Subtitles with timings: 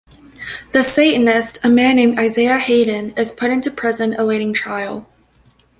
[0.71, 5.07] The Satanist, a man named Isaiah Haden, is put into prison awaiting trial.